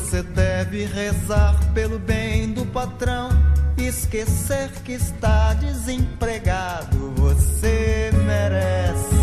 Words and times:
Você 0.00 0.22
deve 0.24 0.86
rezar 0.86 1.56
pelo 1.72 1.98
bem 1.98 2.52
do 2.52 2.66
patrão, 2.66 3.28
esquecer 3.76 4.68
que 4.82 4.92
está 4.92 5.54
desempregado. 5.54 7.12
Você 7.16 8.10
merece, 8.26 9.14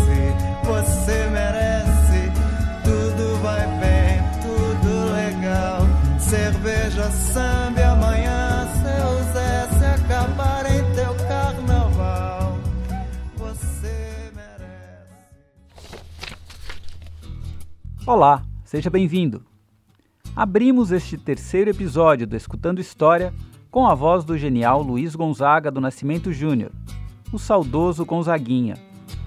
você 0.64 1.28
merece. 1.30 2.32
Tudo 2.84 3.42
vai 3.42 3.66
bem, 3.80 4.22
tudo 4.40 5.12
legal. 5.12 5.80
Cerveja, 6.18 7.10
samba, 7.10 7.84
amanhã 7.84 8.66
seu 8.80 9.32
Zé 9.34 9.68
se 9.78 9.84
acabar 9.84 10.64
em 10.72 10.94
teu 10.94 11.14
carnaval. 11.26 12.56
Você 13.36 14.30
merece. 14.34 16.04
Olá, 18.06 18.42
seja 18.64 18.88
bem-vindo. 18.88 19.44
Abrimos 20.38 20.92
este 20.92 21.18
terceiro 21.18 21.68
episódio 21.68 22.24
do 22.24 22.36
Escutando 22.36 22.78
História 22.78 23.34
com 23.72 23.88
a 23.88 23.92
voz 23.92 24.24
do 24.24 24.38
genial 24.38 24.80
Luiz 24.80 25.16
Gonzaga 25.16 25.68
do 25.68 25.80
Nascimento 25.80 26.32
Júnior, 26.32 26.70
o 27.32 27.40
saudoso 27.40 28.04
Gonzaguinha, 28.04 28.76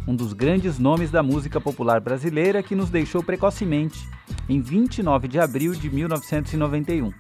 um 0.08 0.16
dos 0.16 0.32
grandes 0.32 0.80
nomes 0.80 1.12
da 1.12 1.22
música 1.22 1.60
popular 1.60 2.00
brasileira 2.00 2.64
que 2.64 2.76
nos 2.76 2.90
deixou 2.90 3.22
precocemente 3.22 4.08
em 4.48 4.62
29 4.62 5.28
de 5.28 5.38
abril 5.38 5.74
de 5.74 5.90
1991. 5.90 7.12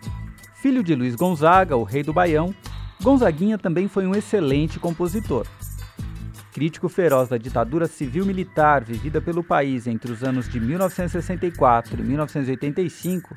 Filho 0.56 0.82
de 0.82 0.96
Luiz 0.96 1.14
Gonzaga, 1.14 1.76
o 1.76 1.84
rei 1.84 2.02
do 2.02 2.14
Baião, 2.14 2.56
Gonzaguinha 3.04 3.58
também 3.58 3.90
foi 3.90 4.08
um 4.08 4.16
excelente 4.16 4.80
compositor. 4.80 5.46
Crítico 6.54 6.88
feroz 6.88 7.28
da 7.28 7.38
ditadura 7.38 7.88
civil-militar 7.88 8.86
vivida 8.86 9.20
pelo 9.20 9.44
país 9.44 9.86
entre 9.86 10.14
os 10.14 10.24
anos 10.24 10.48
de 10.48 10.62
1964 10.62 12.00
e 12.00 12.04
1985, 12.04 13.36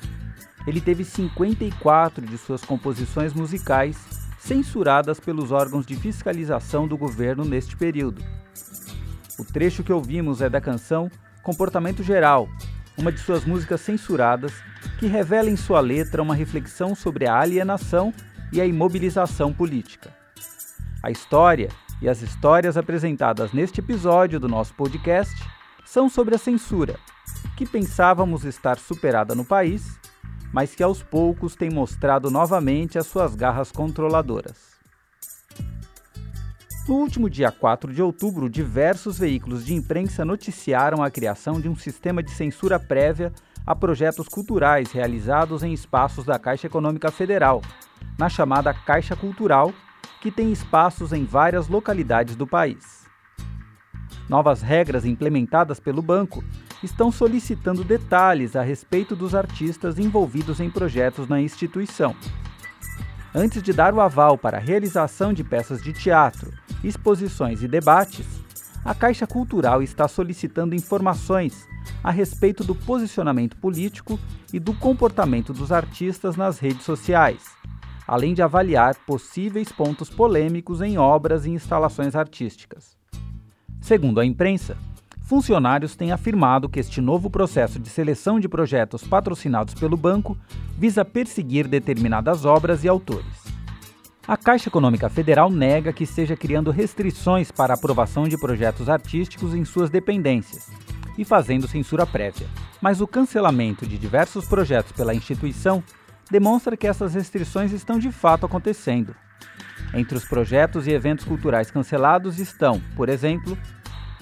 ele 0.67 0.81
teve 0.81 1.03
54 1.03 2.25
de 2.25 2.37
suas 2.37 2.63
composições 2.63 3.33
musicais 3.33 3.97
censuradas 4.39 5.19
pelos 5.19 5.51
órgãos 5.51 5.85
de 5.85 5.95
fiscalização 5.95 6.87
do 6.87 6.97
governo 6.97 7.43
neste 7.43 7.75
período. 7.75 8.23
O 9.39 9.43
trecho 9.43 9.83
que 9.83 9.91
ouvimos 9.91 10.41
é 10.41 10.49
da 10.49 10.61
canção 10.61 11.09
Comportamento 11.43 12.03
Geral, 12.03 12.47
uma 12.97 13.11
de 13.11 13.19
suas 13.19 13.43
músicas 13.45 13.81
censuradas, 13.81 14.53
que 14.99 15.07
revela 15.07 15.49
em 15.49 15.55
sua 15.55 15.79
letra 15.79 16.21
uma 16.21 16.35
reflexão 16.35 16.95
sobre 16.95 17.27
a 17.27 17.37
alienação 17.39 18.13
e 18.51 18.61
a 18.61 18.65
imobilização 18.65 19.53
política. 19.53 20.15
A 21.03 21.11
história 21.11 21.69
e 22.01 22.09
as 22.09 22.21
histórias 22.21 22.77
apresentadas 22.77 23.51
neste 23.51 23.79
episódio 23.79 24.39
do 24.39 24.47
nosso 24.47 24.73
podcast 24.73 25.35
são 25.85 26.09
sobre 26.09 26.35
a 26.35 26.39
censura, 26.39 26.95
que 27.55 27.65
pensávamos 27.65 28.43
estar 28.43 28.77
superada 28.77 29.35
no 29.35 29.45
país 29.45 29.99
mas 30.55 30.73
que 30.73 30.81
aos 30.81 31.03
poucos 31.03 31.53
tem 31.53 31.69
mostrado 31.69 32.31
novamente 32.31 32.97
as 32.97 33.07
suas 33.07 33.35
garras 33.35 33.73
controladoras. 33.73 34.75
No 36.87 36.95
último 36.95 37.29
dia 37.29 37.51
4 37.51 37.93
de 37.93 38.01
outubro, 38.01 38.49
diversos 38.49 39.19
veículos 39.19 39.65
de 39.65 39.73
imprensa 39.73 40.23
noticiaram 40.23 41.03
a 41.03 41.11
criação 41.11 41.59
de 41.59 41.67
um 41.67 41.75
sistema 41.75 42.23
de 42.23 42.31
censura 42.31 42.79
prévia 42.79 43.33
a 43.67 43.75
projetos 43.75 44.29
culturais 44.29 44.93
realizados 44.93 45.61
em 45.61 45.73
espaços 45.73 46.23
da 46.23 46.39
Caixa 46.39 46.67
Econômica 46.67 47.11
Federal, 47.11 47.61
na 48.17 48.29
chamada 48.29 48.73
Caixa 48.73 49.13
Cultural, 49.13 49.73
que 50.21 50.31
tem 50.31 50.53
espaços 50.53 51.11
em 51.11 51.25
várias 51.25 51.67
localidades 51.67 52.37
do 52.37 52.47
país. 52.47 53.04
Novas 54.27 54.61
regras 54.61 55.05
implementadas 55.05 55.79
pelo 55.79 56.01
banco 56.01 56.43
estão 56.81 57.11
solicitando 57.11 57.83
detalhes 57.83 58.55
a 58.55 58.61
respeito 58.61 59.15
dos 59.15 59.35
artistas 59.35 59.99
envolvidos 59.99 60.59
em 60.59 60.69
projetos 60.69 61.27
na 61.27 61.39
instituição. 61.39 62.15
Antes 63.33 63.61
de 63.61 63.73
dar 63.73 63.93
o 63.93 64.01
aval 64.01 64.37
para 64.37 64.57
a 64.57 64.61
realização 64.61 65.33
de 65.33 65.43
peças 65.43 65.83
de 65.83 65.93
teatro, 65.93 66.51
exposições 66.83 67.61
e 67.61 67.67
debates, 67.67 68.25
a 68.83 68.95
Caixa 68.95 69.27
Cultural 69.27 69.83
está 69.83 70.07
solicitando 70.07 70.75
informações 70.75 71.67
a 72.03 72.11
respeito 72.11 72.63
do 72.63 72.73
posicionamento 72.73 73.57
político 73.57 74.19
e 74.53 74.59
do 74.59 74.73
comportamento 74.73 75.53
dos 75.53 75.71
artistas 75.71 76.35
nas 76.35 76.59
redes 76.59 76.83
sociais, 76.83 77.43
além 78.07 78.33
de 78.33 78.41
avaliar 78.41 78.95
possíveis 79.05 79.71
pontos 79.71 80.09
polêmicos 80.09 80.81
em 80.81 80.97
obras 80.97 81.45
e 81.45 81.49
instalações 81.49 82.15
artísticas. 82.15 82.95
Segundo 83.85 84.19
a 84.19 84.25
imprensa, 84.25 84.75
funcionários 85.21 85.95
têm 85.95 86.11
afirmado 86.11 86.67
que 86.67 86.79
este 86.79 86.99
novo 86.99 87.29
processo 87.29 87.77
de 87.77 87.87
seleção 87.87 88.39
de 88.39 88.49
projetos 88.49 89.03
patrocinados 89.03 89.75
pelo 89.75 89.95
banco 89.95 90.35
visa 90.75 91.05
perseguir 91.05 91.67
determinadas 91.67 92.45
obras 92.45 92.83
e 92.83 92.87
autores. 92.87 93.45
A 94.27 94.35
Caixa 94.35 94.69
Econômica 94.69 95.07
Federal 95.07 95.51
nega 95.51 95.93
que 95.93 96.03
esteja 96.03 96.35
criando 96.35 96.71
restrições 96.71 97.51
para 97.51 97.75
a 97.75 97.77
aprovação 97.77 98.27
de 98.27 98.39
projetos 98.39 98.89
artísticos 98.89 99.53
em 99.53 99.63
suas 99.63 99.91
dependências 99.91 100.67
e 101.15 101.23
fazendo 101.23 101.67
censura 101.67 102.07
prévia. 102.07 102.47
Mas 102.81 103.01
o 103.01 103.07
cancelamento 103.07 103.85
de 103.85 103.99
diversos 103.99 104.47
projetos 104.47 104.93
pela 104.93 105.13
instituição 105.13 105.83
demonstra 106.31 106.75
que 106.75 106.87
essas 106.87 107.13
restrições 107.13 107.71
estão 107.71 107.99
de 107.99 108.11
fato 108.11 108.47
acontecendo. 108.47 109.15
Entre 109.93 110.17
os 110.17 110.25
projetos 110.25 110.87
e 110.87 110.91
eventos 110.91 111.25
culturais 111.25 111.71
cancelados 111.71 112.39
estão, 112.39 112.81
por 112.95 113.07
exemplo, 113.07 113.57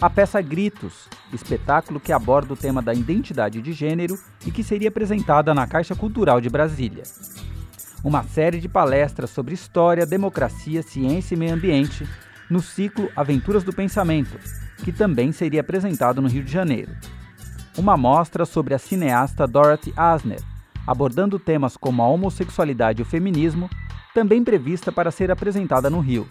a 0.01 0.09
peça 0.09 0.41
Gritos, 0.41 1.07
espetáculo 1.31 1.99
que 1.99 2.11
aborda 2.11 2.53
o 2.53 2.57
tema 2.57 2.81
da 2.81 2.93
identidade 2.93 3.61
de 3.61 3.71
gênero 3.73 4.19
e 4.45 4.51
que 4.51 4.63
seria 4.63 4.89
apresentada 4.89 5.53
na 5.53 5.65
Caixa 5.65 5.95
Cultural 5.95 6.41
de 6.41 6.49
Brasília. 6.49 7.03
Uma 8.03 8.21
série 8.23 8.59
de 8.59 8.67
palestras 8.67 9.29
sobre 9.29 9.53
história, 9.53 10.05
democracia, 10.05 10.83
ciência 10.83 11.35
e 11.35 11.37
meio 11.37 11.53
ambiente 11.53 12.07
no 12.49 12.61
ciclo 12.61 13.09
Aventuras 13.15 13.63
do 13.63 13.71
Pensamento, 13.71 14.37
que 14.83 14.91
também 14.91 15.31
seria 15.31 15.61
apresentado 15.61 16.21
no 16.21 16.27
Rio 16.27 16.43
de 16.43 16.51
Janeiro. 16.51 16.91
Uma 17.77 17.95
mostra 17.95 18.45
sobre 18.45 18.73
a 18.73 18.79
cineasta 18.79 19.47
Dorothy 19.47 19.93
Asner, 19.95 20.41
abordando 20.85 21.39
temas 21.39 21.77
como 21.77 22.01
a 22.03 22.07
homossexualidade 22.07 23.01
e 23.01 23.03
o 23.03 23.05
feminismo, 23.05 23.69
também 24.13 24.43
prevista 24.43 24.91
para 24.91 25.11
ser 25.11 25.31
apresentada 25.31 25.89
no 25.89 25.99
Rio. 25.99 26.27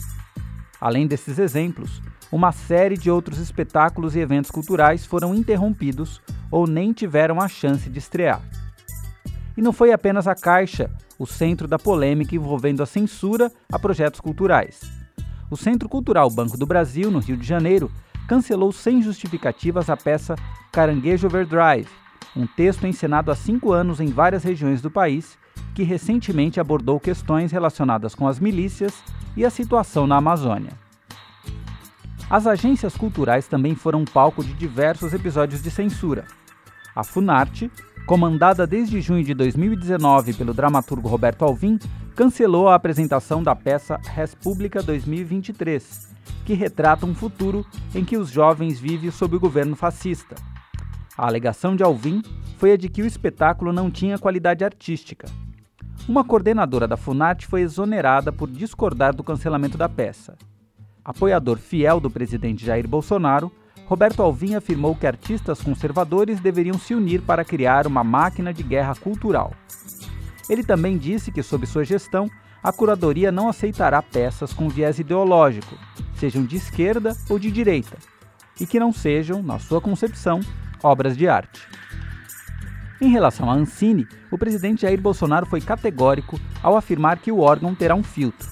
Além 0.81 1.07
desses 1.07 1.39
exemplos, 1.39 2.01
uma 2.31 2.53
série 2.53 2.97
de 2.97 3.11
outros 3.11 3.39
espetáculos 3.39 4.17
e 4.17 4.21
eventos 4.21 4.51
culturais 4.51 5.05
foram 5.05 5.35
interrompidos 5.35 6.21
ou 6.51 6.67
nem 6.67 6.93
tiveram 6.93 7.41
a 7.41 7.49
chance 7.49 7.89
de 7.91 7.99
estrear. 7.99 8.41
E 9.57 9.61
não 9.61 9.73
foi 9.73 9.93
apenas 9.93 10.27
a 10.27 10.35
Caixa 10.35 10.91
o 11.19 11.27
centro 11.27 11.69
da 11.69 11.79
polêmica 11.79 12.35
envolvendo 12.35 12.83
a 12.83 12.87
censura 12.87 13.53
a 13.71 13.79
projetos 13.79 14.21
culturais. 14.21 14.81
O 15.51 15.57
Centro 15.57 15.89
Cultural 15.89 16.29
Banco 16.31 16.57
do 16.57 16.67
Brasil, 16.67 17.11
no 17.11 17.19
Rio 17.19 17.37
de 17.37 17.47
Janeiro, 17.47 17.93
cancelou 18.27 18.73
sem 18.73 19.03
justificativas 19.03 19.91
a 19.91 19.97
peça 19.97 20.35
Caranguejo 20.73 21.27
Overdrive, 21.27 21.89
um 22.35 22.47
texto 22.47 22.87
encenado 22.87 23.31
há 23.31 23.37
cinco 23.37 23.73
anos 23.73 24.01
em 24.01 24.07
várias 24.07 24.43
regiões 24.43 24.81
do 24.81 24.91
país, 24.91 25.39
que 25.75 25.83
recentemente 25.83 26.61
abordou 26.61 27.01
questões 27.01 27.53
relacionadas 27.53 28.15
com 28.15 28.29
as 28.29 28.39
milícias 28.39 29.03
e 29.37 29.45
a 29.45 29.51
situação 29.51 30.07
na 30.07 30.17
Amazônia. 30.17 30.73
As 32.29 32.47
agências 32.47 32.97
culturais 32.97 33.47
também 33.47 33.75
foram 33.75 34.05
palco 34.05 34.43
de 34.43 34.55
diversos 34.55 35.13
episódios 35.13 35.63
de 35.63 35.71
censura. 35.71 36.25
A 36.95 37.05
Funarte, 37.05 37.71
comandada 38.07 38.67
desde 38.67 39.01
junho 39.01 39.25
de 39.25 39.35
2019 39.35 40.35
pelo 40.35 40.55
dramaturgo 40.55 41.09
Roberto 41.09 41.45
Alvim, 41.45 41.79
cancelou 42.15 42.69
a 42.69 42.75
apresentação 42.75 43.43
da 43.43 43.55
peça 43.55 43.99
República 44.15 44.83
2023, 44.83 46.09
que 46.45 46.55
retrata 46.55 47.07
um 47.07 47.15
futuro 47.15 47.67
em 47.95 48.05
que 48.05 48.17
os 48.17 48.31
jovens 48.31 48.79
vivem 48.79 49.11
sob 49.11 49.37
o 49.37 49.41
governo 49.41 49.77
fascista. 49.77 50.35
A 51.17 51.27
alegação 51.27 51.77
de 51.77 51.83
Alvim 51.83 52.23
foi 52.59 52.73
a 52.73 52.77
de 52.77 52.89
que 52.89 53.03
o 53.03 53.07
espetáculo 53.07 53.73
não 53.73 53.91
tinha 53.91 54.19
qualidade 54.19 54.65
artística. 54.65 55.27
Uma 56.09 56.25
coordenadora 56.25 56.89
da 56.89 56.97
Funarte 56.97 57.47
foi 57.47 57.61
exonerada 57.61 58.33
por 58.33 58.51
discordar 58.51 59.15
do 59.15 59.23
cancelamento 59.23 59.79
da 59.79 59.89
peça. 59.89 60.37
Apoiador 61.05 61.59
fiel 61.59 62.01
do 62.01 62.11
presidente 62.11 62.67
Jair 62.67 62.89
Bolsonaro, 62.89 63.53
Roberto 63.87 64.21
Alvim 64.21 64.55
afirmou 64.55 64.97
que 64.97 65.07
artistas 65.07 65.61
conservadores 65.61 66.41
deveriam 66.41 66.77
se 66.77 66.93
unir 66.93 67.23
para 67.23 67.45
criar 67.45 67.87
uma 67.87 68.03
máquina 68.03 68.53
de 68.53 68.65
guerra 68.65 68.97
cultural. 68.97 69.53
Ele 70.51 70.65
também 70.65 70.99
disse 70.99 71.31
que, 71.31 71.43
sob 71.43 71.67
sua 71.67 71.85
gestão, 71.85 72.29
a 72.63 72.73
curadoria 72.73 73.31
não 73.31 73.49
aceitará 73.49 74.03
peças 74.03 74.53
com 74.53 74.69
viés 74.69 74.99
ideológico, 74.99 75.77
sejam 76.17 76.45
de 76.45 76.57
esquerda 76.57 77.17
ou 77.29 77.39
de 77.39 77.51
direita, 77.51 77.97
e 78.61 78.67
que 78.67 78.81
não 78.81 78.93
sejam, 78.93 79.41
na 79.41 79.61
sua 79.61 79.81
concepção, 79.81 80.41
obras 80.83 81.17
de 81.17 81.29
arte. 81.29 81.61
Em 83.03 83.09
relação 83.09 83.51
à 83.51 83.55
Ancine, 83.55 84.07
o 84.31 84.39
presidente 84.39 84.83
Jair 84.83 85.01
Bolsonaro 85.01 85.45
foi 85.45 85.61
categórico 85.61 86.39
ao 86.63 86.77
afirmar 86.77 87.19
que 87.19 87.33
o 87.33 87.41
órgão 87.41 87.75
terá 87.75 87.97
um 87.97 88.03
filtro. 88.05 88.49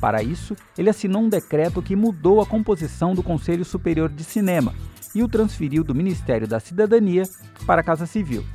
Para 0.00 0.22
isso, 0.22 0.54
ele 0.78 0.88
assinou 0.88 1.22
um 1.22 1.28
decreto 1.28 1.82
que 1.82 1.96
mudou 1.96 2.40
a 2.40 2.46
composição 2.46 3.16
do 3.16 3.22
Conselho 3.22 3.64
Superior 3.64 4.08
de 4.08 4.22
Cinema 4.22 4.72
e 5.12 5.24
o 5.24 5.28
transferiu 5.28 5.82
do 5.82 5.92
Ministério 5.92 6.46
da 6.46 6.60
Cidadania 6.60 7.24
para 7.66 7.80
a 7.80 7.84
Casa 7.84 8.06
Civil. 8.06 8.46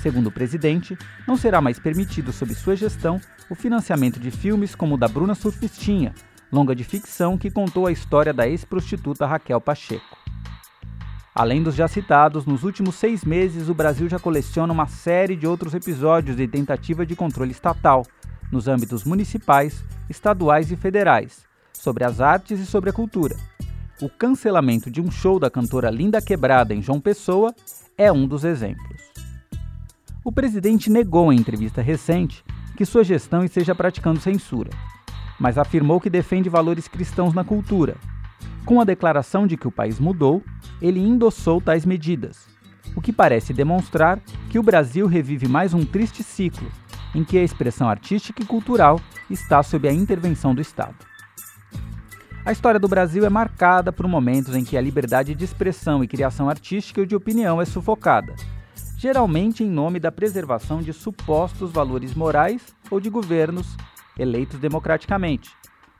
Segundo 0.00 0.28
o 0.28 0.32
presidente, 0.32 0.96
não 1.26 1.36
será 1.36 1.60
mais 1.60 1.80
permitido 1.80 2.32
sob 2.32 2.54
sua 2.54 2.76
gestão 2.76 3.20
o 3.50 3.56
financiamento 3.56 4.20
de 4.20 4.30
filmes 4.30 4.76
como 4.76 4.94
o 4.94 4.98
da 4.98 5.08
Bruna 5.08 5.34
Surfistinha, 5.34 6.14
longa 6.52 6.76
de 6.76 6.84
ficção 6.84 7.36
que 7.36 7.50
contou 7.50 7.88
a 7.88 7.92
história 7.92 8.32
da 8.32 8.46
ex-prostituta 8.46 9.26
Raquel 9.26 9.60
Pacheco. 9.60 10.29
Além 11.34 11.62
dos 11.62 11.74
já 11.74 11.86
citados, 11.86 12.44
nos 12.44 12.64
últimos 12.64 12.96
seis 12.96 13.24
meses 13.24 13.68
o 13.68 13.74
Brasil 13.74 14.08
já 14.08 14.18
coleciona 14.18 14.72
uma 14.72 14.86
série 14.86 15.36
de 15.36 15.46
outros 15.46 15.74
episódios 15.74 16.36
de 16.36 16.48
tentativa 16.48 17.06
de 17.06 17.14
controle 17.14 17.52
estatal, 17.52 18.04
nos 18.50 18.66
âmbitos 18.66 19.04
municipais, 19.04 19.84
estaduais 20.08 20.72
e 20.72 20.76
federais, 20.76 21.46
sobre 21.72 22.04
as 22.04 22.20
artes 22.20 22.58
e 22.58 22.66
sobre 22.66 22.90
a 22.90 22.92
cultura. 22.92 23.36
O 24.02 24.08
cancelamento 24.08 24.90
de 24.90 25.00
um 25.00 25.10
show 25.10 25.38
da 25.38 25.48
cantora 25.48 25.88
Linda 25.88 26.20
Quebrada 26.20 26.74
em 26.74 26.82
João 26.82 27.00
Pessoa 27.00 27.54
é 27.96 28.10
um 28.10 28.26
dos 28.26 28.44
exemplos. 28.44 29.00
O 30.24 30.32
presidente 30.32 30.90
negou 30.90 31.32
em 31.32 31.36
entrevista 31.38 31.80
recente 31.80 32.44
que 32.76 32.84
sua 32.84 33.04
gestão 33.04 33.44
esteja 33.44 33.74
praticando 33.74 34.18
censura, 34.18 34.70
mas 35.38 35.58
afirmou 35.58 36.00
que 36.00 36.10
defende 36.10 36.48
valores 36.48 36.88
cristãos 36.88 37.32
na 37.32 37.44
cultura. 37.44 37.96
Com 38.64 38.80
a 38.80 38.84
declaração 38.84 39.46
de 39.46 39.56
que 39.56 39.66
o 39.66 39.72
país 39.72 39.98
mudou, 39.98 40.42
ele 40.80 41.00
endossou 41.00 41.60
tais 41.60 41.84
medidas, 41.84 42.46
o 42.94 43.00
que 43.00 43.12
parece 43.12 43.52
demonstrar 43.52 44.20
que 44.48 44.58
o 44.58 44.62
Brasil 44.62 45.06
revive 45.06 45.48
mais 45.48 45.74
um 45.74 45.84
triste 45.84 46.22
ciclo, 46.22 46.70
em 47.14 47.24
que 47.24 47.38
a 47.38 47.42
expressão 47.42 47.88
artística 47.88 48.42
e 48.42 48.46
cultural 48.46 49.00
está 49.28 49.62
sob 49.62 49.88
a 49.88 49.92
intervenção 49.92 50.54
do 50.54 50.60
Estado. 50.60 50.96
A 52.44 52.52
história 52.52 52.80
do 52.80 52.88
Brasil 52.88 53.24
é 53.24 53.28
marcada 53.28 53.92
por 53.92 54.06
momentos 54.08 54.56
em 54.56 54.64
que 54.64 54.76
a 54.76 54.80
liberdade 54.80 55.34
de 55.34 55.44
expressão 55.44 56.02
e 56.02 56.08
criação 56.08 56.48
artística 56.48 57.02
e 57.02 57.06
de 57.06 57.14
opinião 57.14 57.60
é 57.60 57.64
sufocada, 57.64 58.34
geralmente 58.96 59.62
em 59.62 59.70
nome 59.70 60.00
da 60.00 60.10
preservação 60.10 60.80
de 60.80 60.92
supostos 60.92 61.70
valores 61.70 62.14
morais 62.14 62.74
ou 62.90 62.98
de 62.98 63.10
governos 63.10 63.76
eleitos 64.18 64.58
democraticamente, 64.58 65.50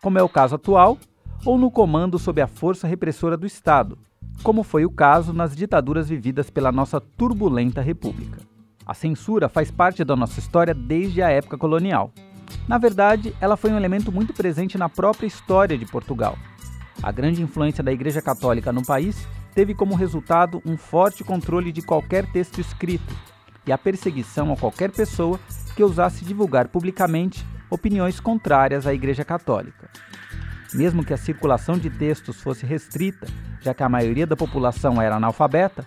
como 0.03 0.19
é 0.19 0.23
o 0.23 0.29
caso 0.29 0.55
atual, 0.55 0.99
ou 1.45 1.59
no 1.59 1.71
comando 1.71 2.19
sob 2.19 2.41
a 2.41 2.47
força 2.47 2.87
repressora 2.87 3.37
do 3.37 3.47
Estado, 3.47 3.99
como 4.43 4.63
foi 4.63 4.85
o 4.85 4.91
caso 4.91 5.33
nas 5.33 5.55
ditaduras 5.55 6.09
vividas 6.09 6.51
pela 6.51 6.73
nossa 6.73 7.01
turbulenta 7.01 7.81
República. 7.81 8.39
A 8.87 8.95
censura 8.95 9.49
faz 9.49 9.71
parte 9.71 10.05
da 10.05 10.17
nossa 10.17 10.41
história 10.41 10.75
desde 10.75 11.23
a 11.23 11.29
época 11.29 11.57
colonial. 11.57 12.13
Na 12.67 12.79
verdade, 12.79 13.35
ela 13.41 13.57
foi 13.57 13.71
um 13.71 13.77
elemento 13.77 14.11
muito 14.11 14.33
presente 14.33 14.77
na 14.77 14.89
própria 14.89 15.27
história 15.27 15.79
de 15.79 15.87
Portugal. 15.87 16.37
A 17.03 17.13
grande 17.13 17.43
influência 17.43 17.83
da 17.83 17.93
Igreja 17.93 18.21
Católica 18.21 18.73
no 18.73 18.85
país 18.85 19.27
teve 19.55 19.75
como 19.75 19.95
resultado 19.95 20.61
um 20.67 20.77
forte 20.77 21.25
controle 21.25 21.73
de 21.73 21.83
qualquer 21.83 22.31
texto 22.31 22.61
escrito 22.61 23.15
e 23.67 23.73
a 23.73 23.79
perseguição 23.79 24.53
a 24.53 24.57
qualquer 24.57 24.91
pessoa 24.91 25.39
que 25.77 25.83
ousasse 25.83 26.25
divulgar 26.25 26.69
publicamente 26.69 27.45
opiniões 27.71 28.19
contrárias 28.19 28.87
à 28.87 28.93
Igreja 28.93 29.25
Católica. 29.25 29.89
Mesmo 30.73 31.05
que 31.05 31.13
a 31.13 31.17
circulação 31.17 31.77
de 31.77 31.91
textos 31.91 32.41
fosse 32.41 32.65
restrita, 32.65 33.27
já 33.61 33.75
que 33.75 33.83
a 33.83 33.89
maioria 33.89 34.27
da 34.27 34.37
população 34.37 35.01
era 35.03 35.17
analfabeta, 35.17 35.85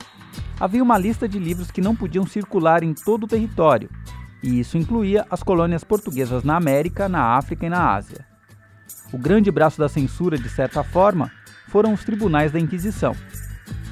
havia 0.60 0.84
uma 0.84 0.98
lista 0.98 1.28
de 1.28 1.40
livros 1.40 1.72
que 1.72 1.82
não 1.82 1.96
podiam 1.96 2.26
circular 2.26 2.84
em 2.84 2.94
todo 2.94 3.24
o 3.24 3.28
território, 3.28 3.90
e 4.42 4.60
isso 4.60 4.78
incluía 4.78 5.26
as 5.30 5.42
colônias 5.42 5.84
portuguesas 5.84 6.44
na 6.44 6.58
América, 6.58 7.08
na 7.08 7.38
África 7.38 7.66
e 7.66 7.70
na 7.70 7.94
Ásia. 7.94 8.26
O 9.14 9.18
grande 9.18 9.50
braço 9.50 9.80
da 9.80 9.88
censura, 9.88 10.38
de 10.38 10.50
certa 10.50 10.84
forma, 10.84 11.32
foram 11.70 11.94
os 11.94 12.04
tribunais 12.04 12.52
da 12.52 12.60
Inquisição. 12.60 13.16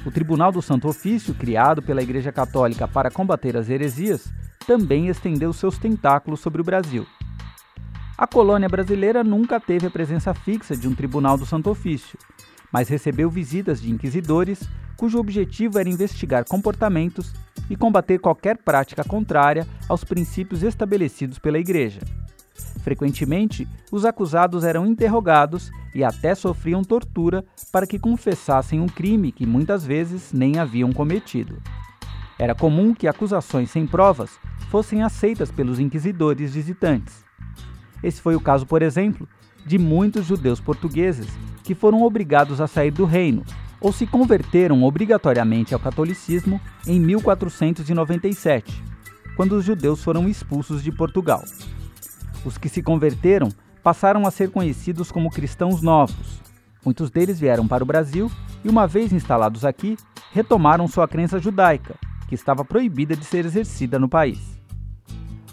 O 0.04 0.10
Tribunal 0.10 0.52
do 0.52 0.60
Santo 0.60 0.88
Ofício, 0.88 1.34
criado 1.34 1.80
pela 1.80 2.02
Igreja 2.02 2.30
Católica 2.32 2.86
para 2.86 3.10
combater 3.10 3.56
as 3.56 3.70
heresias, 3.70 4.32
também 4.66 5.08
estendeu 5.08 5.52
seus 5.52 5.78
tentáculos 5.78 6.40
sobre 6.40 6.60
o 6.60 6.64
Brasil. 6.64 7.06
A 8.16 8.26
colônia 8.26 8.68
brasileira 8.68 9.24
nunca 9.24 9.58
teve 9.58 9.86
a 9.86 9.90
presença 9.90 10.34
fixa 10.34 10.76
de 10.76 10.86
um 10.86 10.94
tribunal 10.94 11.38
do 11.38 11.46
Santo 11.46 11.70
Ofício, 11.70 12.18
mas 12.70 12.88
recebeu 12.88 13.30
visitas 13.30 13.80
de 13.80 13.90
inquisidores 13.90 14.60
cujo 14.98 15.18
objetivo 15.18 15.78
era 15.78 15.88
investigar 15.88 16.44
comportamentos 16.44 17.32
e 17.70 17.74
combater 17.74 18.18
qualquer 18.18 18.58
prática 18.58 19.02
contrária 19.02 19.66
aos 19.88 20.04
princípios 20.04 20.62
estabelecidos 20.62 21.38
pela 21.38 21.58
Igreja. 21.58 22.00
Frequentemente, 22.82 23.66
os 23.90 24.04
acusados 24.04 24.62
eram 24.62 24.86
interrogados 24.86 25.70
e 25.94 26.04
até 26.04 26.34
sofriam 26.34 26.84
tortura 26.84 27.44
para 27.72 27.86
que 27.86 27.98
confessassem 27.98 28.80
um 28.80 28.86
crime 28.86 29.32
que 29.32 29.46
muitas 29.46 29.86
vezes 29.86 30.32
nem 30.32 30.58
haviam 30.58 30.92
cometido. 30.92 31.60
Era 32.38 32.54
comum 32.54 32.92
que 32.92 33.08
acusações 33.08 33.70
sem 33.70 33.86
provas 33.86 34.38
fossem 34.70 35.02
aceitas 35.02 35.50
pelos 35.50 35.78
inquisidores 35.78 36.54
visitantes. 36.54 37.24
Esse 38.02 38.20
foi 38.20 38.34
o 38.34 38.40
caso, 38.40 38.66
por 38.66 38.82
exemplo, 38.82 39.28
de 39.64 39.78
muitos 39.78 40.26
judeus 40.26 40.60
portugueses 40.60 41.28
que 41.62 41.74
foram 41.74 42.02
obrigados 42.02 42.60
a 42.60 42.66
sair 42.66 42.90
do 42.90 43.04
reino 43.04 43.44
ou 43.80 43.92
se 43.92 44.06
converteram 44.06 44.82
obrigatoriamente 44.84 45.74
ao 45.74 45.80
catolicismo 45.80 46.60
em 46.86 47.00
1497, 47.00 48.82
quando 49.36 49.52
os 49.52 49.64
judeus 49.64 50.02
foram 50.02 50.28
expulsos 50.28 50.82
de 50.82 50.92
Portugal. 50.92 51.42
Os 52.44 52.56
que 52.56 52.68
se 52.68 52.82
converteram 52.82 53.48
passaram 53.82 54.26
a 54.26 54.30
ser 54.30 54.50
conhecidos 54.50 55.10
como 55.10 55.30
cristãos 55.30 55.82
novos. 55.82 56.40
Muitos 56.84 57.10
deles 57.10 57.38
vieram 57.38 57.66
para 57.66 57.82
o 57.82 57.86
Brasil 57.86 58.30
e, 58.64 58.68
uma 58.68 58.86
vez 58.86 59.12
instalados 59.12 59.64
aqui, 59.64 59.96
retomaram 60.32 60.86
sua 60.86 61.08
crença 61.08 61.38
judaica, 61.38 61.94
que 62.28 62.34
estava 62.34 62.64
proibida 62.64 63.16
de 63.16 63.24
ser 63.24 63.44
exercida 63.44 63.98
no 63.98 64.08
país. 64.08 64.61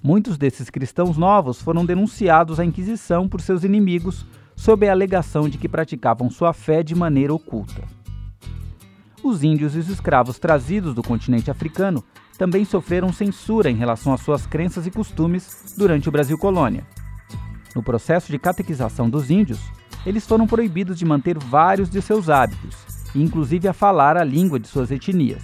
Muitos 0.02 0.38
desses 0.38 0.70
cristãos 0.70 1.18
novos 1.18 1.62
foram 1.62 1.86
denunciados 1.86 2.60
à 2.60 2.66
Inquisição 2.66 3.28
por 3.28 3.42
seus 3.42 3.64
inimigos 3.64 4.26
sob 4.56 4.88
a 4.88 4.92
alegação 4.92 5.50
de 5.50 5.58
que 5.58 5.68
praticavam 5.68 6.30
sua 6.30 6.54
fé 6.54 6.82
de 6.84 6.96
maneira 6.96 7.34
oculta. 7.34 7.84
Os 9.22 9.44
índios 9.44 9.76
e 9.76 9.80
os 9.80 9.90
escravos 9.90 10.40
trazidos 10.40 10.94
do 10.94 11.04
continente 11.04 11.52
africano 11.52 12.04
também 12.38 12.64
sofreram 12.64 13.12
censura 13.12 13.70
em 13.70 13.76
relação 13.76 14.14
às 14.14 14.22
suas 14.22 14.48
crenças 14.48 14.88
e 14.88 14.92
costumes 14.92 15.76
durante 15.78 16.08
o 16.08 16.12
Brasil 16.12 16.38
colônia. 16.38 16.86
No 17.76 17.84
processo 17.84 18.32
de 18.32 18.40
catequização 18.40 19.10
dos 19.10 19.30
índios, 19.30 19.60
eles 20.06 20.26
foram 20.26 20.48
proibidos 20.48 20.98
de 20.98 21.06
manter 21.06 21.38
vários 21.38 21.90
de 21.90 22.02
seus 22.02 22.30
hábitos, 22.30 22.76
inclusive 23.14 23.68
a 23.68 23.74
falar 23.74 24.16
a 24.16 24.24
língua 24.24 24.58
de 24.58 24.68
suas 24.68 24.90
etnias. 24.90 25.44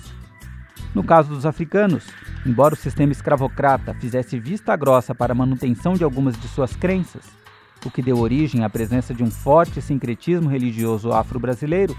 No 0.95 1.03
caso 1.03 1.27
dos 1.27 1.45
africanos, 1.45 2.07
embora 2.45 2.74
o 2.74 2.77
sistema 2.77 3.12
escravocrata 3.12 3.94
fizesse 3.95 4.39
vista 4.39 4.74
grossa 4.77 5.13
para 5.13 5.33
a 5.33 5.36
manutenção 5.36 5.94
de 5.94 6.06
algumas 6.06 6.40
de 6.40 6.47
suas 6.47 6.73
crenças, 6.73 7.25
o 7.85 7.92
que 7.92 8.02
deu 8.02 8.18
origem 8.18 8.64
à 8.64 8.69
presença 8.69 9.14
de 9.14 9.21
um 9.21 9.30
forte 9.30 9.81
sincretismo 9.81 10.49
religioso 10.49 11.11
afro-brasileiro, 11.11 11.94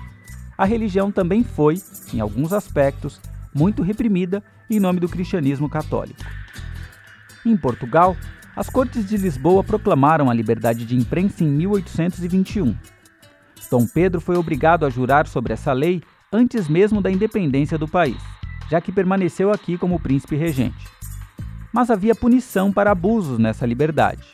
a 0.56 0.64
religião 0.64 1.12
também 1.12 1.44
foi, 1.44 1.76
em 2.14 2.20
alguns 2.20 2.54
aspectos, 2.54 3.20
muito 3.54 3.82
reprimida 3.82 4.42
em 4.70 4.80
nome 4.80 4.98
do 4.98 5.10
cristianismo 5.10 5.68
católico. 5.68 6.24
Em 7.44 7.54
Portugal, 7.54 8.16
as 8.56 8.70
Cortes 8.70 9.06
de 9.06 9.18
Lisboa 9.18 9.62
proclamaram 9.62 10.30
a 10.30 10.34
liberdade 10.34 10.86
de 10.86 10.96
imprensa 10.96 11.44
em 11.44 11.48
1821. 11.48 12.74
Dom 13.70 13.86
Pedro 13.86 14.22
foi 14.22 14.36
obrigado 14.36 14.86
a 14.86 14.90
jurar 14.90 15.26
sobre 15.26 15.52
essa 15.52 15.74
lei 15.74 16.02
antes 16.32 16.66
mesmo 16.66 17.02
da 17.02 17.10
independência 17.10 17.76
do 17.76 17.86
país, 17.86 18.16
já 18.70 18.80
que 18.80 18.92
permaneceu 18.92 19.52
aqui 19.52 19.78
como 19.78 20.00
príncipe 20.00 20.37
regente. 20.37 20.88
Mas 21.73 21.90
havia 21.90 22.14
punição 22.14 22.73
para 22.73 22.90
abusos 22.90 23.38
nessa 23.38 23.66
liberdade. 23.66 24.26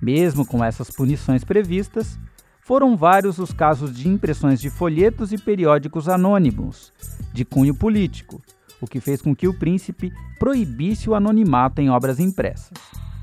Mesmo 0.00 0.46
com 0.46 0.62
essas 0.62 0.90
punições 0.90 1.44
previstas, 1.44 2.18
foram 2.60 2.96
vários 2.96 3.38
os 3.38 3.52
casos 3.52 3.96
de 3.96 4.08
impressões 4.08 4.60
de 4.60 4.70
folhetos 4.70 5.32
e 5.32 5.38
periódicos 5.38 6.08
anônimos, 6.08 6.92
de 7.32 7.44
cunho 7.44 7.74
político, 7.74 8.42
o 8.80 8.86
que 8.86 9.00
fez 9.00 9.22
com 9.22 9.34
que 9.34 9.48
o 9.48 9.54
príncipe 9.54 10.12
proibisse 10.38 11.08
o 11.08 11.14
anonimato 11.14 11.80
em 11.80 11.90
obras 11.90 12.18
impressas. 12.18 12.76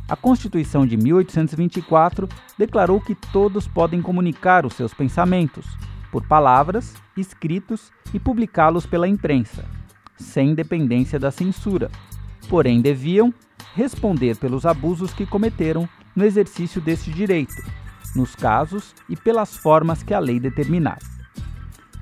A 0.08 0.16
Constituição 0.16 0.86
de 0.86 0.98
1824 0.98 2.28
declarou 2.58 3.00
que 3.00 3.16
todos 3.16 3.68
podem 3.68 4.02
comunicar 4.02 4.66
os 4.66 4.74
seus 4.74 4.94
pensamentos, 4.94 5.66
por 6.12 6.28
palavras, 6.28 6.94
escritos 7.18 7.92
e 8.14 8.20
publicá-los 8.20 8.86
pela 8.86 9.08
imprensa, 9.08 9.66
sem 10.18 10.54
dependência 10.54 11.20
da 11.20 11.32
censura, 11.32 11.90
porém 12.50 12.82
deviam 12.82 13.34
responder 13.76 14.38
pelos 14.38 14.66
abusos 14.66 15.14
que 15.14 15.26
cometeram 15.26 15.88
no 16.16 16.24
exercício 16.24 16.80
deste 16.82 17.12
direito 17.12 17.54
nos 18.16 18.36
casos 18.36 18.94
e 19.10 19.16
pelas 19.16 19.56
formas 19.56 20.04
que 20.04 20.14
a 20.14 20.20
lei 20.20 20.40
determinar. 20.40 21.00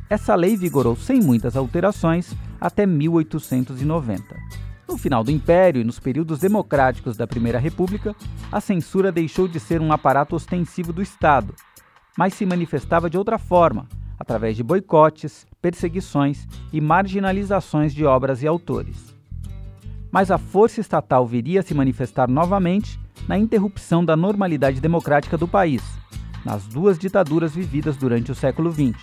Essa 0.09 0.35
lei 0.35 0.57
vigorou 0.57 0.95
sem 0.95 1.21
muitas 1.21 1.55
alterações 1.55 2.35
até 2.59 2.85
1890. 2.85 4.23
No 4.87 4.97
final 4.97 5.23
do 5.23 5.31
Império 5.31 5.79
e 5.79 5.85
nos 5.85 5.99
períodos 5.99 6.39
democráticos 6.39 7.15
da 7.15 7.25
Primeira 7.25 7.57
República, 7.59 8.13
a 8.51 8.59
censura 8.59 9.09
deixou 9.11 9.47
de 9.47 9.59
ser 9.59 9.79
um 9.79 9.93
aparato 9.93 10.35
ostensivo 10.35 10.91
do 10.91 11.01
Estado, 11.01 11.55
mas 12.17 12.33
se 12.33 12.45
manifestava 12.45 13.09
de 13.09 13.17
outra 13.17 13.37
forma, 13.37 13.87
através 14.21 14.55
de 14.55 14.61
boicotes, 14.61 15.47
perseguições 15.59 16.47
e 16.71 16.79
marginalizações 16.79 17.91
de 17.91 18.05
obras 18.05 18.43
e 18.43 18.47
autores. 18.47 19.15
mas 20.11 20.29
a 20.29 20.37
força 20.37 20.81
estatal 20.81 21.25
viria 21.25 21.61
a 21.61 21.63
se 21.63 21.73
manifestar 21.73 22.29
novamente 22.29 22.99
na 23.27 23.37
interrupção 23.37 24.03
da 24.03 24.15
normalidade 24.15 24.81
democrática 24.81 25.37
do 25.37 25.47
país, 25.47 25.81
nas 26.45 26.67
duas 26.67 26.99
ditaduras 26.99 27.55
vividas 27.55 27.95
durante 27.95 28.31
o 28.31 28.35
século 28.35 28.71
XX: 28.71 28.93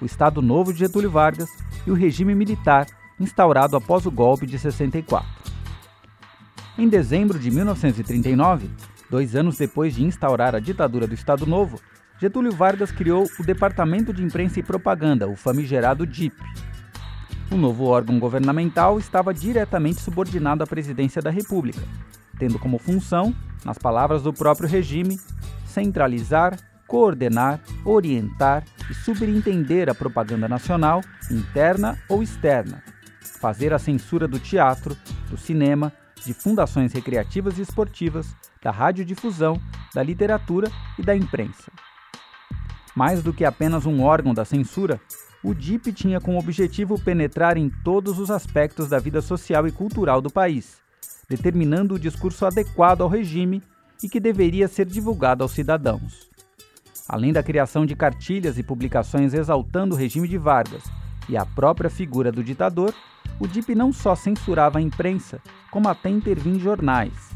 o 0.00 0.06
Estado 0.06 0.40
Novo 0.40 0.72
de 0.72 0.78
Getúlio 0.78 1.10
Vargas 1.10 1.50
e 1.86 1.90
o 1.90 1.94
regime 1.94 2.34
militar 2.34 2.86
instaurado 3.20 3.76
após 3.76 4.06
o 4.06 4.10
golpe 4.10 4.46
de 4.46 4.58
64. 4.58 5.28
Em 6.78 6.88
dezembro 6.88 7.38
de 7.38 7.50
1939, 7.50 8.70
dois 9.10 9.36
anos 9.36 9.58
depois 9.58 9.94
de 9.94 10.04
instaurar 10.04 10.54
a 10.54 10.60
ditadura 10.60 11.06
do 11.06 11.14
Estado 11.14 11.46
Novo, 11.46 11.80
Getúlio 12.20 12.52
Vargas 12.52 12.92
criou 12.92 13.28
o 13.38 13.42
Departamento 13.42 14.12
de 14.12 14.22
Imprensa 14.22 14.60
e 14.60 14.62
Propaganda, 14.62 15.28
o 15.28 15.34
famigerado 15.34 16.06
DIP. 16.06 16.36
O 17.50 17.56
novo 17.56 17.84
órgão 17.84 18.18
governamental 18.20 18.98
estava 18.98 19.34
diretamente 19.34 20.00
subordinado 20.00 20.62
à 20.62 20.66
presidência 20.66 21.20
da 21.20 21.30
República, 21.30 21.82
tendo 22.38 22.58
como 22.58 22.78
função, 22.78 23.34
nas 23.64 23.78
palavras 23.78 24.22
do 24.22 24.32
próprio 24.32 24.68
regime, 24.68 25.18
centralizar, 25.66 26.56
coordenar, 26.86 27.60
orientar 27.84 28.64
e 28.88 28.94
superintender 28.94 29.90
a 29.90 29.94
propaganda 29.94 30.48
nacional, 30.48 31.00
interna 31.30 31.98
ou 32.08 32.22
externa, 32.22 32.82
fazer 33.40 33.72
a 33.72 33.78
censura 33.78 34.28
do 34.28 34.38
teatro, 34.38 34.96
do 35.28 35.36
cinema, 35.36 35.92
de 36.24 36.32
fundações 36.32 36.92
recreativas 36.92 37.58
e 37.58 37.62
esportivas, 37.62 38.34
da 38.62 38.70
radiodifusão, 38.70 39.60
da 39.92 40.02
literatura 40.02 40.70
e 40.98 41.02
da 41.02 41.14
imprensa. 41.14 41.70
Mais 42.94 43.22
do 43.22 43.32
que 43.32 43.44
apenas 43.44 43.86
um 43.86 44.02
órgão 44.02 44.32
da 44.32 44.44
censura, 44.44 45.00
o 45.42 45.52
DIP 45.52 45.92
tinha 45.92 46.20
como 46.20 46.38
objetivo 46.38 46.98
penetrar 46.98 47.56
em 47.56 47.68
todos 47.68 48.18
os 48.18 48.30
aspectos 48.30 48.88
da 48.88 48.98
vida 48.98 49.20
social 49.20 49.66
e 49.66 49.72
cultural 49.72 50.22
do 50.22 50.30
país, 50.30 50.78
determinando 51.28 51.94
o 51.94 51.98
discurso 51.98 52.46
adequado 52.46 53.02
ao 53.02 53.08
regime 53.08 53.62
e 54.02 54.08
que 54.08 54.20
deveria 54.20 54.68
ser 54.68 54.86
divulgado 54.86 55.42
aos 55.42 55.52
cidadãos. 55.52 56.30
Além 57.08 57.32
da 57.32 57.42
criação 57.42 57.84
de 57.84 57.94
cartilhas 57.94 58.58
e 58.58 58.62
publicações 58.62 59.34
exaltando 59.34 59.94
o 59.94 59.98
regime 59.98 60.26
de 60.26 60.38
Vargas 60.38 60.84
e 61.28 61.36
a 61.36 61.44
própria 61.44 61.90
figura 61.90 62.32
do 62.32 62.42
ditador, 62.42 62.94
o 63.38 63.46
DIP 63.46 63.74
não 63.74 63.92
só 63.92 64.14
censurava 64.14 64.78
a 64.78 64.82
imprensa, 64.82 65.40
como 65.70 65.88
até 65.88 66.08
intervinha 66.08 66.56
em 66.56 66.60
jornais. 66.60 67.34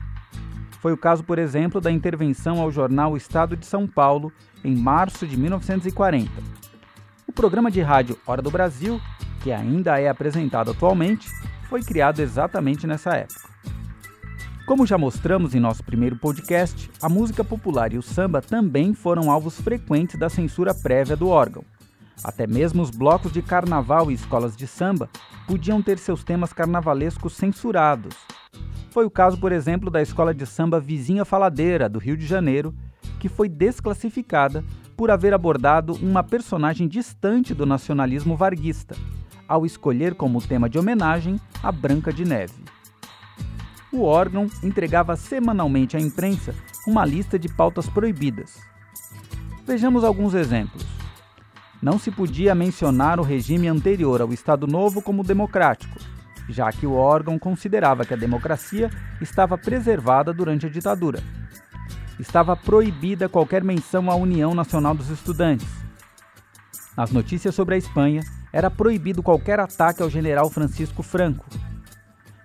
Foi 0.81 0.93
o 0.93 0.97
caso, 0.97 1.25
por 1.25 1.38
exemplo, 1.38 1.81
da 1.81 1.91
intervenção 1.91 2.61
ao 2.61 2.71
jornal 2.71 3.17
Estado 3.17 3.57
de 3.57 3.67
São 3.67 3.87
Paulo 3.87 4.33
em 4.65 4.75
março 4.77 5.27
de 5.27 5.37
1940. 5.37 6.31
O 7.27 7.33
programa 7.33 7.71
de 7.71 7.81
rádio 7.81 8.19
Hora 8.27 8.43
do 8.43 8.50
Brasil, 8.50 9.00
que 9.43 9.53
ainda 9.53 10.00
é 10.00 10.09
apresentado 10.09 10.71
atualmente, 10.71 11.29
foi 11.69 11.83
criado 11.83 12.21
exatamente 12.21 12.87
nessa 12.87 13.11
época. 13.15 13.49
Como 14.67 14.87
já 14.87 14.99
mostramos 14.99 15.55
em 15.55 15.61
nosso 15.61 15.83
primeiro 15.83 16.17
podcast, 16.17 16.91
a 17.00 17.09
música 17.09 17.43
popular 17.43 17.93
e 17.93 17.99
o 17.99 18.03
samba 18.03 18.43
também 18.43 18.93
foram 18.93 19.31
alvos 19.31 19.59
frequentes 19.61 20.19
da 20.19 20.29
censura 20.29 20.75
prévia 20.75 21.17
do 21.17 21.29
órgão. 21.29 21.65
Até 22.23 22.47
mesmo 22.47 22.83
os 22.83 22.91
blocos 22.91 23.33
de 23.33 23.41
carnaval 23.41 24.11
e 24.11 24.15
escolas 24.15 24.57
de 24.57 24.67
samba 24.67 25.09
podiam 25.47 25.81
ter 25.81 25.99
seus 25.99 26.23
temas 26.23 26.53
carnavalescos 26.53 27.35
censurados. 27.35 28.15
Foi 28.91 29.05
o 29.05 29.11
caso, 29.11 29.38
por 29.38 29.53
exemplo, 29.53 29.91
da 29.91 30.03
escola 30.03 30.35
de 30.35 30.45
samba 30.45 30.81
Vizinha 30.81 31.25
Faladeira, 31.25 31.88
do 31.88 31.99
Rio 31.99 32.17
de 32.17 32.27
Janeiro, 32.27 32.75
que 33.19 33.29
foi 33.29 33.49
desclassificada 33.49 34.65
por 34.97 35.11
haver 35.11 35.35
abordado 35.35 35.95
uma 35.95 36.23
personagem 36.23 36.89
distante 36.89 37.55
do 37.55 37.67
nacionalismo 37.67 38.37
varguista, 38.37 38.97
ao 39.47 39.65
escolher 39.65 40.15
como 40.15 40.41
tema 40.41 40.69
de 40.69 40.79
homenagem 40.79 41.41
a 41.63 41.71
Branca 41.73 42.13
de 42.13 42.25
Neve. 42.25 42.65
O 43.93 44.03
órgão 44.03 44.47
entregava 44.63 45.17
semanalmente 45.17 45.97
à 45.97 46.01
imprensa 46.01 46.55
uma 46.87 47.05
lista 47.05 47.39
de 47.39 47.49
pautas 47.49 47.89
proibidas. 47.89 48.61
Vejamos 49.67 50.05
alguns 50.05 50.35
exemplos 50.35 50.99
não 51.81 51.99
se 51.99 52.11
podia 52.11 52.55
mencionar 52.55 53.21
o 53.21 53.23
regime 53.23 53.69
anterior 53.69 54.21
ao 54.21 54.33
Estado 54.33 54.67
Novo 54.67 55.01
como 55.01 55.23
democrático, 55.23 55.97
já 56.49 56.73
que 56.73 56.87
o 56.87 56.95
órgão 56.95 57.39
considerava 57.39 58.05
que 58.05 58.13
a 58.13 58.17
democracia 58.17 58.91
estava 59.21 59.57
preservada 59.57 60.33
durante 60.33 60.67
a 60.67 60.69
ditadura. 60.69 61.23
Estava 62.19 62.57
proibida 62.57 63.29
qualquer 63.29 63.63
menção 63.63 64.11
à 64.11 64.15
União 64.15 64.55
Nacional 64.55 64.95
dos 64.95 65.09
Estudantes. 65.11 65.69
Nas 66.97 67.11
notícias 67.11 67.55
sobre 67.55 67.77
a 67.77 67.79
Espanha, 67.79 68.23
era 68.53 68.71
proibido 68.71 69.23
qualquer 69.23 69.61
ataque 69.61 70.03
ao 70.03 70.11
general 70.11 70.51
Francisco 70.51 71.03
Franco. 71.03 71.47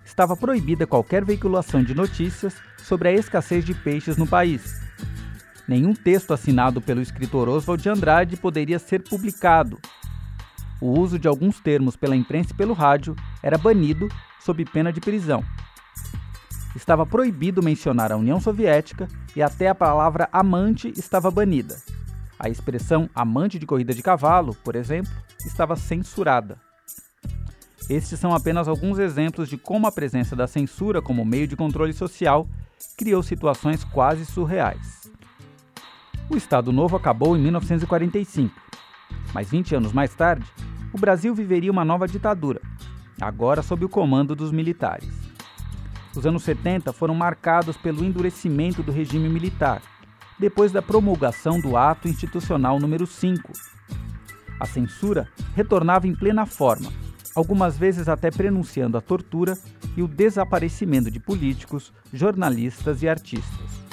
Estava 0.06 0.38
proibida 0.38 0.86
qualquer 0.86 1.25
veiculação 1.25 1.84
de 1.84 1.96
notícias 1.96 2.56
sobre 2.77 3.10
a 3.10 3.12
escassez 3.13 3.65
de 3.65 3.74
peixes 3.74 4.18
no 4.18 4.27
país 4.27 4.84
nenhum 5.68 5.94
texto 5.94 6.34
assinado 6.34 6.82
pelo 6.82 7.01
escritor 7.01 7.50
Oswald 7.50 7.82
de 7.82 7.89
Andrade 7.89 8.38
poderia 8.38 8.80
ser 8.80 9.03
publicado. 9.03 9.80
O 10.82 11.00
uso 11.00 11.18
de 11.18 11.27
alguns 11.27 11.60
termos 11.60 11.96
pela 11.96 12.15
imprensa 12.15 12.51
e 12.51 12.56
pelo 12.56 12.74
rádio 12.74 13.15
era 13.42 13.58
banido 13.58 14.10
sob 14.39 14.63
pena 14.65 14.92
de 14.92 15.00
prisão. 15.00 15.44
Estava 16.75 17.06
proibido 17.06 17.62
mencionar 17.62 18.12
a 18.12 18.18
União 18.18 18.39
Soviética 18.42 19.08
e 19.36 19.44
até 19.44 19.68
a 19.68 19.75
palavra 19.75 20.27
amante 20.32 20.92
estava 20.98 21.30
banida. 21.30 21.77
A 22.39 22.50
expressão 22.50 23.10
amante 23.13 23.60
de 23.60 23.65
corrida 23.65 23.94
de 23.94 24.01
cavalo, 24.01 24.56
por 24.63 24.75
exemplo, 24.75 25.12
estava 25.46 25.75
censurada. 25.75 26.60
Estes 27.89 28.20
são 28.20 28.34
apenas 28.34 28.68
alguns 28.68 28.98
exemplos 28.98 29.50
de 29.50 29.58
como 29.58 29.88
a 29.88 29.92
presença 29.92 30.36
da 30.36 30.48
censura 30.48 31.01
como 31.01 31.24
meio 31.24 31.48
de 31.48 31.56
controle 31.56 31.94
social 31.94 32.48
criou 32.98 33.22
situações 33.22 33.84
quase 33.84 34.25
surreais. 34.25 35.12
O 36.30 36.38
Estado 36.38 36.72
Novo 36.72 36.96
acabou 36.96 37.38
em 37.38 37.42
1945, 37.42 38.53
mas 39.34 39.50
20 39.50 39.75
anos 39.75 39.94
mais 39.94 40.15
tarde, 40.15 40.46
o 40.92 40.98
Brasil 40.98 41.36
viveria 41.36 41.72
uma 41.72 41.86
nova 41.86 42.08
ditadura, 42.08 42.62
agora 43.20 43.62
sob 43.62 43.84
o 43.86 43.89
comando 43.89 44.36
dos 44.36 44.51
militares. 44.51 45.23
Os 46.15 46.27
anos 46.27 46.43
70 46.43 46.93
foram 46.93 47.15
marcados 47.15 47.75
pelo 47.75 48.03
endurecimento 48.03 48.84
do 48.84 48.91
regime 48.91 49.27
militar, 49.27 49.82
depois 50.38 50.72
da 50.72 50.82
promulgação 50.82 51.60
do 51.60 51.75
Ato 51.75 52.08
Institucional 52.08 52.79
número 52.79 53.08
5. 53.08 53.51
A 54.60 54.65
censura 54.65 55.27
retornava 55.55 56.08
em 56.08 56.15
plena 56.15 56.46
forma, 56.46 56.91
algumas 57.36 57.77
vezes 57.77 58.08
até 58.08 58.29
prenunciando 58.29 58.98
a 58.98 59.01
tortura 59.01 59.58
e 59.98 60.03
o 60.03 60.08
desaparecimento 60.08 61.10
de 61.10 61.20
políticos, 61.20 61.91
jornalistas 62.13 63.01
e 63.01 63.10
artistas. 63.10 63.84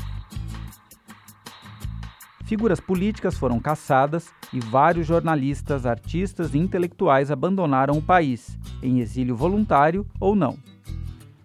Figuras 2.44 2.80
políticas 2.80 3.38
foram 3.38 3.60
caçadas 3.60 4.28
e 4.52 4.60
vários 4.60 5.06
jornalistas, 5.06 5.86
artistas 5.86 6.52
e 6.52 6.58
intelectuais 6.58 7.30
abandonaram 7.30 7.96
o 7.96 8.02
país, 8.02 8.58
em 8.82 8.98
exílio 8.98 9.36
voluntário 9.36 10.04
ou 10.18 10.34
não. 10.34 10.58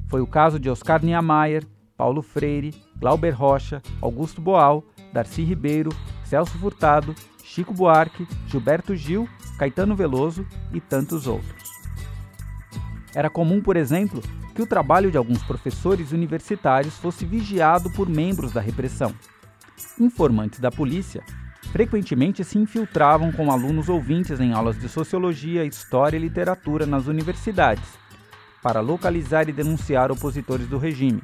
Foi 0.07 0.21
o 0.21 0.27
caso 0.27 0.59
de 0.59 0.69
Oscar 0.69 1.03
Niemeyer, 1.03 1.65
Paulo 1.97 2.21
Freire, 2.21 2.73
Glauber 2.97 3.31
Rocha, 3.31 3.81
Augusto 4.01 4.41
Boal, 4.41 4.83
Darcy 5.13 5.43
Ribeiro, 5.43 5.89
Celso 6.23 6.57
Furtado, 6.57 7.15
Chico 7.43 7.73
Buarque, 7.73 8.27
Gilberto 8.47 8.95
Gil, 8.95 9.27
Caetano 9.57 9.95
Veloso 9.95 10.45
e 10.73 10.81
tantos 10.81 11.27
outros. 11.27 11.69
Era 13.13 13.29
comum, 13.29 13.61
por 13.61 13.77
exemplo, 13.77 14.21
que 14.53 14.61
o 14.61 14.67
trabalho 14.67 15.09
de 15.09 15.17
alguns 15.17 15.41
professores 15.43 16.11
universitários 16.11 16.97
fosse 16.97 17.25
vigiado 17.25 17.89
por 17.91 18.09
membros 18.09 18.51
da 18.51 18.61
repressão 18.61 19.13
informantes 19.99 20.59
da 20.59 20.71
polícia 20.71 21.23
frequentemente 21.71 22.43
se 22.43 22.57
infiltravam 22.57 23.33
com 23.33 23.51
alunos 23.51 23.89
ouvintes 23.89 24.39
em 24.39 24.53
aulas 24.53 24.79
de 24.79 24.87
sociologia, 24.87 25.65
história 25.65 26.15
e 26.15 26.21
literatura 26.21 26.85
nas 26.85 27.07
universidades, 27.07 27.83
para 28.65 28.81
localizar 28.81 29.47
e 29.47 29.51
denunciar 29.51 30.11
opositores 30.11 30.67
do 30.67 30.79
regime. 30.79 31.21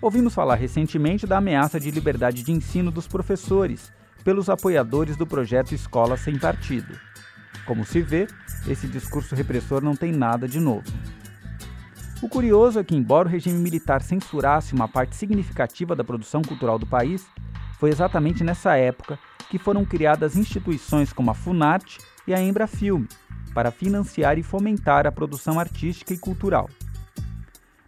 Ouvimos 0.00 0.32
falar 0.32 0.54
recentemente 0.54 1.26
da 1.26 1.38
ameaça 1.38 1.80
de 1.80 1.90
liberdade 1.90 2.44
de 2.44 2.52
ensino 2.52 2.88
dos 2.88 3.08
professores 3.08 3.92
pelos 4.22 4.48
apoiadores 4.48 5.16
do 5.16 5.26
projeto 5.26 5.74
Escola 5.74 6.16
Sem 6.16 6.38
Partido. 6.38 6.96
Como 7.66 7.84
se 7.84 8.00
vê, 8.00 8.28
esse 8.68 8.86
discurso 8.86 9.34
repressor 9.34 9.82
não 9.82 9.96
tem 9.96 10.12
nada 10.12 10.46
de 10.46 10.60
novo. 10.60 10.86
O 12.22 12.28
curioso 12.28 12.78
é 12.78 12.84
que, 12.84 12.94
embora 12.94 13.28
o 13.28 13.32
regime 13.32 13.58
militar 13.58 14.02
censurasse 14.02 14.72
uma 14.72 14.86
parte 14.86 15.16
significativa 15.16 15.96
da 15.96 16.04
produção 16.04 16.42
cultural 16.42 16.78
do 16.78 16.86
país, 16.86 17.26
foi 17.76 17.90
exatamente 17.90 18.44
nessa 18.44 18.76
época 18.76 19.18
que 19.50 19.58
foram 19.58 19.84
criadas 19.84 20.36
instituições 20.36 21.12
como 21.12 21.32
a 21.32 21.34
Funarte 21.34 21.98
e 22.24 22.32
a 22.32 22.40
Embrafilme 22.40 23.08
para 23.56 23.70
financiar 23.70 24.36
e 24.36 24.42
fomentar 24.42 25.06
a 25.06 25.10
produção 25.10 25.58
artística 25.58 26.12
e 26.12 26.18
cultural. 26.18 26.68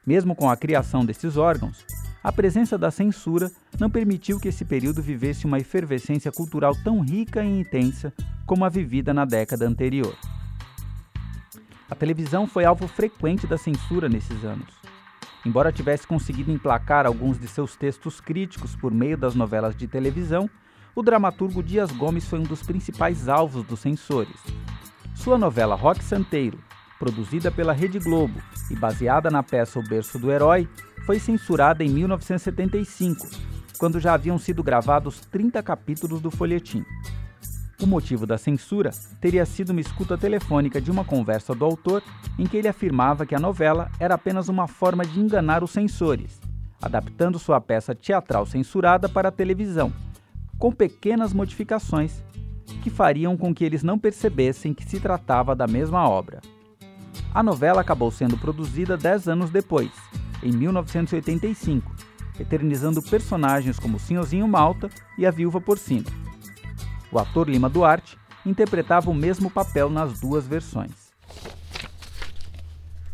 Mesmo 0.07 0.35
com 0.35 0.49
a 0.49 0.57
criação 0.57 1.05
desses 1.05 1.37
órgãos, 1.37 1.85
a 2.25 2.33
presença 2.33 2.79
da 2.79 2.91
censura 2.91 3.53
não 3.79 3.91
permitiu 3.91 4.41
que 4.41 4.49
esse 4.49 4.65
período 4.65 5.03
vivesse 5.03 5.45
uma 5.45 5.59
efervescência 5.59 6.33
cultural 6.33 6.75
tão 6.83 7.01
rica 7.01 7.45
e 7.45 7.61
intensa 7.61 8.15
como 8.47 8.65
a 8.65 8.71
vivida 8.71 9.13
na 9.13 9.27
década 9.27 9.67
anterior. 9.67 10.17
A 11.91 11.95
televisão 11.95 12.47
foi 12.47 12.65
alvo 12.65 12.89
frequente 12.89 13.47
da 13.47 13.59
censura 13.59 14.09
nesses 14.09 14.43
anos. 14.45 14.73
Embora 15.45 15.71
tivesse 15.71 16.07
conseguido 16.07 16.51
emplacar 16.51 17.05
alguns 17.05 17.39
de 17.39 17.47
seus 17.47 17.77
textos 17.77 18.23
críticos 18.23 18.75
por 18.75 18.91
meio 18.91 19.19
das 19.19 19.35
novelas 19.35 19.77
de 19.77 19.87
televisão, 19.87 20.49
o 20.95 21.03
dramaturgo 21.03 21.63
Dias 21.63 21.93
Gomes 21.93 22.25
foi 22.25 22.39
um 22.39 22.45
dos 22.45 22.63
principais 22.63 23.29
alvos 23.29 23.65
dos 23.65 23.81
censores. 23.81 24.41
Sua 25.19 25.37
novela 25.37 25.75
Rock 25.75 26.03
Santeiro, 26.05 26.61
produzida 26.97 27.51
pela 27.51 27.73
Rede 27.73 27.99
Globo 27.99 28.41
e 28.71 28.77
baseada 28.77 29.29
na 29.29 29.43
peça 29.43 29.81
O 29.81 29.83
Berço 29.83 30.17
do 30.17 30.31
Herói, 30.31 30.69
foi 31.05 31.19
censurada 31.19 31.83
em 31.83 31.89
1975, 31.89 33.29
quando 33.79 33.99
já 33.99 34.15
haviam 34.15 34.39
sido 34.39 34.63
gravados 34.63 35.19
30 35.23 35.61
capítulos 35.61 36.21
do 36.21 36.31
folhetim. 36.31 36.85
O 37.83 37.87
motivo 37.87 38.27
da 38.27 38.39
censura 38.39 38.91
teria 39.21 39.45
sido 39.45 39.71
uma 39.71 39.81
escuta 39.81 40.17
telefônica 40.17 40.81
de 40.81 40.89
uma 40.89 41.05
conversa 41.05 41.53
do 41.53 41.65
autor 41.65 42.01
em 42.39 42.47
que 42.47 42.57
ele 42.57 42.69
afirmava 42.69 43.27
que 43.27 43.35
a 43.35 43.41
novela 43.41 43.91
era 43.99 44.15
apenas 44.15 44.49
uma 44.49 44.69
forma 44.69 45.05
de 45.05 45.19
enganar 45.19 45.65
os 45.65 45.73
censores, 45.73 46.41
adaptando 46.81 47.41
sua 47.41 47.61
peça 47.61 47.93
teatral 47.93 48.47
censurada 48.47 49.09
para 49.09 49.31
a 49.31 49.33
televisão, 49.33 49.93
com 50.57 50.71
pequenas 50.71 51.33
modificações 51.33 52.23
que 52.83 52.91
fariam 52.91 53.37
com 53.37 53.55
que 53.55 53.65
eles 53.65 53.83
não 53.83 53.99
percebessem 53.99 54.75
que 54.75 54.85
se 54.85 55.01
tratava 55.01 55.55
da 55.55 55.67
mesma 55.67 56.09
obra. 56.09 56.41
A 57.35 57.43
novela 57.43 57.81
acabou 57.81 58.11
sendo 58.11 58.39
produzida 58.39 58.97
dez 58.97 59.29
anos 59.29 59.51
depois, 59.51 59.91
em 60.43 60.53
1985, 60.53 61.95
eternizando 62.39 63.03
personagens 63.03 63.79
como 63.79 63.99
Sinhozinho 63.99 64.47
Malta 64.47 64.89
e 65.17 65.27
a 65.27 65.31
Viúva 65.31 65.61
Porcina. 65.61 66.07
O 67.11 67.19
ator 67.19 67.49
Lima 67.49 67.69
Duarte 67.69 68.19
interpretava 68.45 69.11
o 69.11 69.15
mesmo 69.15 69.51
papel 69.51 69.91
nas 69.91 70.21
duas 70.21 70.47
versões. 70.47 71.09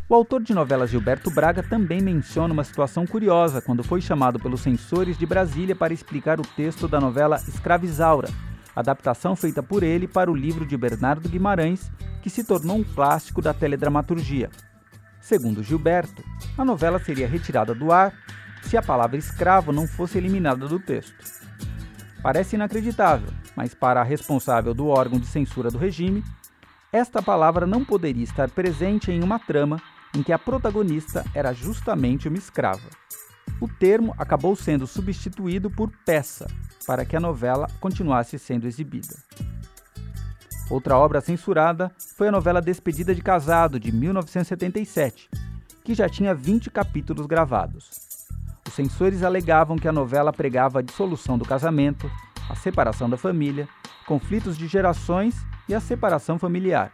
O 0.07 0.13
autor 0.13 0.43
de 0.43 0.53
novelas 0.53 0.91
Gilberto 0.91 1.31
Braga 1.31 1.63
também 1.63 1.99
menciona 1.99 2.53
uma 2.53 2.63
situação 2.63 3.07
curiosa 3.07 3.59
quando 3.59 3.83
foi 3.83 3.99
chamado 4.01 4.39
pelos 4.39 4.61
censores 4.61 5.17
de 5.17 5.25
Brasília 5.25 5.75
para 5.75 5.93
explicar 5.93 6.39
o 6.39 6.43
texto 6.43 6.87
da 6.87 6.99
novela 6.99 7.37
Escravizaura, 7.47 8.29
adaptação 8.75 9.35
feita 9.35 9.63
por 9.63 9.83
ele 9.83 10.07
para 10.07 10.29
o 10.29 10.35
livro 10.35 10.65
de 10.65 10.75
Bernardo 10.75 11.29
Guimarães, 11.29 11.89
que 12.21 12.29
se 12.29 12.43
tornou 12.43 12.77
um 12.77 12.83
clássico 12.83 13.41
da 13.41 13.53
teledramaturgia. 13.53 14.49
Segundo 15.21 15.63
Gilberto, 15.63 16.23
a 16.57 16.65
novela 16.65 16.99
seria 16.99 17.27
retirada 17.27 17.73
do 17.73 17.91
ar 17.91 18.13
se 18.63 18.77
a 18.77 18.81
palavra 18.81 19.17
escravo 19.17 19.71
não 19.71 19.87
fosse 19.87 20.17
eliminada 20.17 20.67
do 20.67 20.79
texto. 20.79 21.15
Parece 22.21 22.55
inacreditável, 22.55 23.29
mas 23.55 23.73
para 23.73 24.01
a 24.01 24.03
responsável 24.03 24.73
do 24.73 24.87
órgão 24.87 25.19
de 25.19 25.27
censura 25.27 25.69
do 25.69 25.77
regime, 25.77 26.23
esta 26.91 27.21
palavra 27.21 27.67
não 27.67 27.85
poderia 27.85 28.23
estar 28.23 28.49
presente 28.49 29.11
em 29.11 29.23
uma 29.23 29.37
trama 29.37 29.81
em 30.15 30.23
que 30.23 30.31
a 30.31 30.39
protagonista 30.39 31.25
era 31.33 31.53
justamente 31.53 32.27
uma 32.27 32.37
escrava. 32.37 32.89
O 33.59 33.67
termo 33.67 34.13
acabou 34.17 34.55
sendo 34.55 34.85
substituído 34.85 35.69
por 35.69 35.89
peça, 36.05 36.45
para 36.85 37.05
que 37.05 37.15
a 37.15 37.19
novela 37.19 37.67
continuasse 37.79 38.37
sendo 38.37 38.67
exibida. 38.67 39.15
Outra 40.69 40.97
obra 40.97 41.21
censurada 41.21 41.91
foi 42.15 42.27
a 42.27 42.31
novela 42.31 42.61
Despedida 42.61 43.13
de 43.13 43.21
Casado, 43.21 43.79
de 43.79 43.91
1977, 43.91 45.29
que 45.83 45.93
já 45.93 46.09
tinha 46.09 46.33
20 46.33 46.69
capítulos 46.71 47.27
gravados. 47.27 47.89
Os 48.67 48.73
censores 48.73 49.23
alegavam 49.23 49.77
que 49.77 49.87
a 49.87 49.91
novela 49.91 50.33
pregava 50.33 50.79
a 50.79 50.81
dissolução 50.81 51.37
do 51.37 51.45
casamento, 51.45 52.09
a 52.49 52.55
separação 52.55 53.09
da 53.09 53.15
família, 53.15 53.69
conflitos 54.07 54.57
de 54.57 54.67
gerações 54.67 55.35
e 55.69 55.75
a 55.75 55.79
separação 55.79 56.39
familiar. 56.39 56.91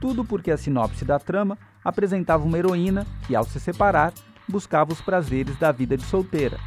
Tudo 0.00 0.24
porque 0.24 0.50
a 0.50 0.56
sinopse 0.56 1.04
da 1.04 1.18
trama 1.18 1.56
apresentava 1.84 2.44
uma 2.44 2.58
heroína 2.58 3.06
que, 3.26 3.36
ao 3.36 3.44
se 3.44 3.60
separar, 3.60 4.12
buscava 4.48 4.92
os 4.92 5.00
prazeres 5.00 5.56
da 5.58 5.72
vida 5.72 5.96
de 5.96 6.04
solteira. 6.04 6.58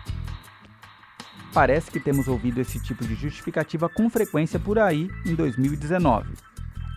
Parece 1.53 1.90
que 1.90 2.00
temos 2.00 2.27
ouvido 2.27 2.59
esse 2.59 2.81
tipo 2.83 3.05
de 3.05 3.16
justificativa 3.16 3.88
com 3.88 4.09
frequência 4.09 4.59
por 4.59 4.77
aí 4.77 5.09
em 5.25 5.35
2019. 5.35 6.33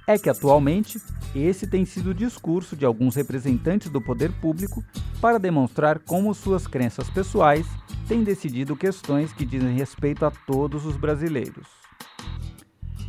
É 0.07 0.19
que 0.19 0.29
atualmente 0.29 1.01
esse 1.35 1.67
tem 1.67 1.85
sido 1.85 2.11
o 2.11 2.15
discurso 2.15 2.75
de 2.75 2.85
alguns 2.85 3.15
representantes 3.15 3.91
do 3.91 4.01
poder 4.01 4.33
público 4.41 4.83
para 5.21 5.39
demonstrar 5.39 5.99
como 6.01 6.35
suas 6.35 6.67
crenças 6.67 7.09
pessoais 7.11 7.67
têm 8.09 8.25
decidido 8.25 8.75
questões 8.75 9.33
que 9.33 9.45
dizem 9.45 9.77
respeito 9.77 10.25
a 10.25 10.31
todos 10.31 10.87
os 10.87 10.97
brasileiros. 10.97 11.69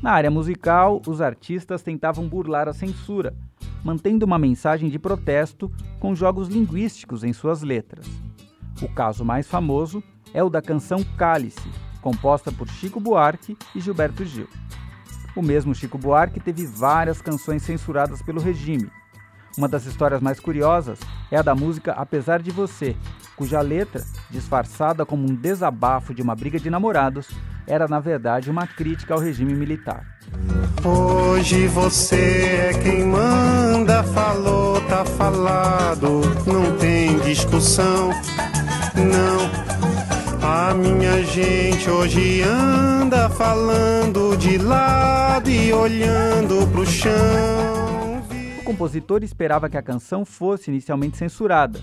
Na 0.02 0.12
área 0.12 0.30
musical, 0.30 1.02
os 1.08 1.20
artistas 1.20 1.82
tentavam 1.82 2.28
burlar 2.28 2.68
a 2.68 2.74
censura, 2.74 3.36
mantendo 3.84 4.26
uma 4.26 4.38
mensagem 4.40 4.90
de 4.90 5.00
protesto 5.00 5.72
com 6.00 6.16
jogos 6.16 6.48
linguísticos 6.48 7.24
em 7.24 7.34
suas 7.34 7.62
letras. 7.62 8.06
O 8.82 8.88
caso 8.88 9.26
mais 9.26 9.48
famoso 9.48 10.04
é 10.34 10.44
o 10.44 10.50
da 10.50 10.62
canção 10.62 11.04
Cálice, 11.18 11.70
composta 12.02 12.52
por 12.52 12.68
Chico 12.68 13.00
Buarque 13.00 13.58
e 13.76 13.80
Gilberto 13.80 14.24
Gil. 14.26 14.48
O 15.36 15.42
mesmo 15.42 15.76
Chico 15.76 15.98
Buarque 15.98 16.40
teve 16.40 16.66
várias 16.66 17.22
canções 17.22 17.64
censuradas 17.64 18.22
pelo 18.22 18.42
regime. 18.42 18.90
Uma 19.58 19.68
das 19.68 19.86
histórias 19.86 20.22
mais 20.22 20.40
curiosas 20.40 21.00
é 21.32 21.38
a 21.38 21.42
da 21.42 21.56
música 21.56 21.94
Apesar 21.94 22.42
de 22.42 22.52
Você, 22.52 22.96
cuja 23.36 23.62
letra, 23.62 24.04
disfarçada 24.30 25.06
como 25.06 25.24
um 25.24 25.36
desabafo 25.36 26.14
de 26.14 26.22
uma 26.22 26.36
briga 26.36 26.60
de 26.60 26.70
namorados, 26.70 27.28
era 27.68 27.88
na 27.88 28.00
verdade 28.00 28.50
uma 28.50 28.66
crítica 28.66 29.14
ao 29.14 29.20
regime 29.20 29.54
militar. 29.54 30.06
Hoje 30.84 31.68
você 31.68 32.72
é 32.72 32.80
quem 32.82 33.06
manda, 33.06 34.04
falou, 34.04 34.82
tá 34.88 35.06
falado, 35.06 36.22
não 36.46 36.78
tem 36.78 37.20
discussão, 37.20 38.10
não. 38.96 39.70
A 40.42 40.74
minha 40.74 41.22
gente 41.24 41.90
hoje 41.90 42.42
anda 42.42 43.30
falando 43.30 44.36
de 44.38 44.58
lado 44.58 45.50
e 45.50 45.72
olhando 45.72 46.66
pro 46.72 46.86
chão. 46.86 47.99
Compositor 48.70 49.24
esperava 49.24 49.68
que 49.68 49.78
a 49.78 49.82
canção 49.82 50.24
fosse 50.24 50.70
inicialmente 50.70 51.18
censurada, 51.18 51.82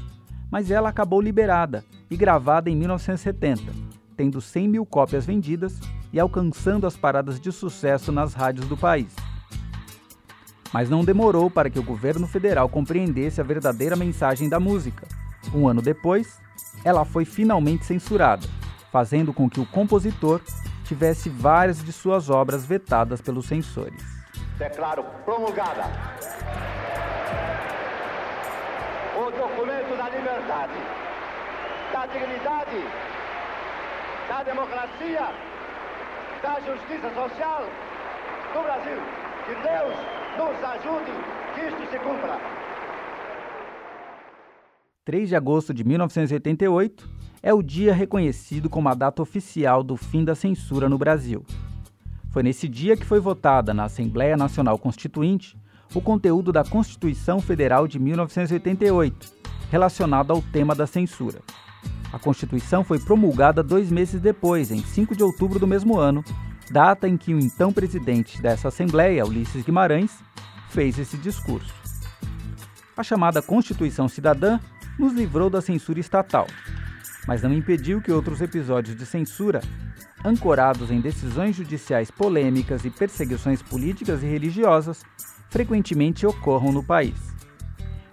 mas 0.48 0.70
ela 0.70 0.88
acabou 0.88 1.20
liberada 1.20 1.84
e 2.08 2.16
gravada 2.16 2.70
em 2.70 2.76
1970, 2.76 3.72
tendo 4.16 4.40
100 4.40 4.68
mil 4.68 4.86
cópias 4.86 5.26
vendidas 5.26 5.80
e 6.12 6.20
alcançando 6.20 6.86
as 6.86 6.96
paradas 6.96 7.40
de 7.40 7.50
sucesso 7.50 8.12
nas 8.12 8.34
rádios 8.34 8.68
do 8.68 8.76
país. 8.76 9.12
Mas 10.72 10.88
não 10.88 11.04
demorou 11.04 11.50
para 11.50 11.68
que 11.68 11.80
o 11.80 11.82
governo 11.82 12.24
federal 12.24 12.68
compreendesse 12.68 13.40
a 13.40 13.44
verdadeira 13.44 13.96
mensagem 13.96 14.48
da 14.48 14.60
música. 14.60 15.08
Um 15.52 15.66
ano 15.66 15.82
depois, 15.82 16.38
ela 16.84 17.04
foi 17.04 17.24
finalmente 17.24 17.84
censurada, 17.84 18.46
fazendo 18.92 19.34
com 19.34 19.50
que 19.50 19.58
o 19.58 19.66
compositor 19.66 20.40
tivesse 20.84 21.28
várias 21.28 21.82
de 21.82 21.92
suas 21.92 22.30
obras 22.30 22.64
vetadas 22.64 23.20
pelos 23.20 23.46
censores. 23.46 24.15
Declaro 24.58 25.04
promulgada 25.24 25.84
o 29.16 29.30
documento 29.30 29.96
da 29.96 30.08
liberdade, 30.08 30.74
da 31.92 32.06
dignidade, 32.06 32.84
da 34.28 34.42
democracia, 34.42 35.28
da 36.42 36.60
justiça 36.60 37.10
social 37.14 37.64
do 38.54 38.62
Brasil. 38.62 38.98
Que 39.46 39.54
Deus 39.54 39.94
nos 40.38 40.64
ajude 40.64 41.12
que 41.54 41.60
isto 41.66 41.90
se 41.90 41.98
cumpra. 41.98 42.38
3 45.04 45.28
de 45.28 45.36
agosto 45.36 45.72
de 45.72 45.84
1988 45.84 47.08
é 47.42 47.54
o 47.54 47.62
dia 47.62 47.94
reconhecido 47.94 48.68
como 48.68 48.88
a 48.88 48.94
data 48.94 49.22
oficial 49.22 49.82
do 49.82 49.96
fim 49.96 50.24
da 50.24 50.34
censura 50.34 50.88
no 50.88 50.98
Brasil. 50.98 51.44
Foi 52.36 52.42
nesse 52.42 52.68
dia 52.68 52.98
que 52.98 53.06
foi 53.06 53.18
votada 53.18 53.72
na 53.72 53.84
Assembleia 53.84 54.36
Nacional 54.36 54.78
Constituinte 54.78 55.58
o 55.94 56.02
conteúdo 56.02 56.52
da 56.52 56.62
Constituição 56.62 57.40
Federal 57.40 57.88
de 57.88 57.98
1988, 57.98 59.32
relacionado 59.70 60.32
ao 60.32 60.42
tema 60.42 60.74
da 60.74 60.86
censura. 60.86 61.40
A 62.12 62.18
Constituição 62.18 62.84
foi 62.84 62.98
promulgada 62.98 63.62
dois 63.62 63.90
meses 63.90 64.20
depois, 64.20 64.70
em 64.70 64.82
5 64.82 65.16
de 65.16 65.22
outubro 65.22 65.58
do 65.58 65.66
mesmo 65.66 65.98
ano, 65.98 66.22
data 66.70 67.08
em 67.08 67.16
que 67.16 67.32
o 67.32 67.40
então 67.40 67.72
presidente 67.72 68.42
dessa 68.42 68.68
Assembleia, 68.68 69.24
Ulisses 69.24 69.64
Guimarães, 69.64 70.12
fez 70.68 70.98
esse 70.98 71.16
discurso. 71.16 71.72
A 72.94 73.02
chamada 73.02 73.40
Constituição 73.40 74.10
Cidadã 74.10 74.60
nos 74.98 75.14
livrou 75.14 75.48
da 75.48 75.62
censura 75.62 76.00
estatal, 76.00 76.46
mas 77.26 77.42
não 77.42 77.54
impediu 77.54 78.02
que 78.02 78.12
outros 78.12 78.42
episódios 78.42 78.94
de 78.94 79.06
censura, 79.06 79.62
ancorados 80.26 80.90
em 80.90 81.00
decisões 81.00 81.54
judiciais 81.56 82.10
polêmicas 82.10 82.84
e 82.84 82.90
perseguições 82.90 83.62
políticas 83.62 84.22
e 84.22 84.26
religiosas, 84.26 85.02
frequentemente 85.48 86.26
ocorram 86.26 86.72
no 86.72 86.82
país. 86.82 87.14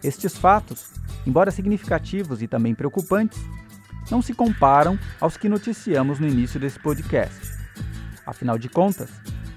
Estes 0.04 0.38
fatos, 0.38 0.92
embora 1.26 1.52
significativos 1.52 2.42
e 2.42 2.48
também 2.48 2.76
preocupantes, 2.76 3.42
não 4.12 4.22
se 4.22 4.34
comparam 4.34 5.00
aos 5.20 5.38
que 5.38 5.50
noticiamos 5.50 6.20
no 6.20 6.28
início 6.28 6.60
desse 6.60 6.80
podcast. 6.80 7.52
Afinal 8.26 8.58
de 8.58 8.70
contas, 8.70 9.10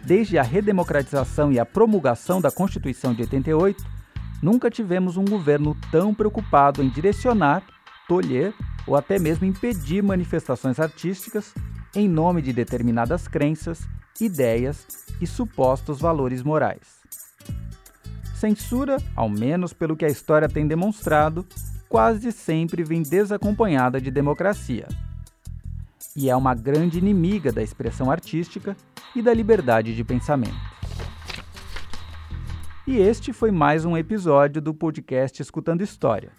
desde 0.04 0.38
a 0.38 0.42
redemocratização 0.42 1.52
e 1.52 1.58
a 1.58 1.66
promulgação 1.66 2.40
da 2.40 2.50
Constituição 2.50 3.12
de 3.12 3.22
88, 3.22 3.96
Nunca 4.42 4.70
tivemos 4.70 5.16
um 5.16 5.24
governo 5.24 5.76
tão 5.90 6.14
preocupado 6.14 6.82
em 6.82 6.88
direcionar, 6.88 7.62
tolher 8.06 8.52
ou 8.86 8.94
até 8.94 9.18
mesmo 9.18 9.46
impedir 9.46 10.02
manifestações 10.02 10.78
artísticas 10.78 11.54
em 11.96 12.06
nome 12.06 12.42
de 12.42 12.52
determinadas 12.52 13.26
crenças, 13.26 13.88
ideias 14.20 14.86
e 15.18 15.26
supostos 15.26 15.98
valores 15.98 16.42
morais. 16.42 17.00
Censura, 18.34 18.98
ao 19.16 19.30
menos 19.30 19.72
pelo 19.72 19.96
que 19.96 20.04
a 20.04 20.08
história 20.08 20.46
tem 20.46 20.68
demonstrado, 20.68 21.46
quase 21.88 22.30
sempre 22.32 22.84
vem 22.84 23.02
desacompanhada 23.02 23.98
de 23.98 24.10
democracia. 24.10 24.86
E 26.14 26.28
é 26.28 26.36
uma 26.36 26.54
grande 26.54 26.98
inimiga 26.98 27.50
da 27.50 27.62
expressão 27.62 28.10
artística 28.10 28.76
e 29.14 29.22
da 29.22 29.32
liberdade 29.32 29.96
de 29.96 30.04
pensamento. 30.04 30.76
E 32.86 32.98
este 32.98 33.32
foi 33.32 33.50
mais 33.50 33.86
um 33.86 33.96
episódio 33.96 34.60
do 34.60 34.74
podcast 34.74 35.40
Escutando 35.40 35.80
História, 35.80 36.30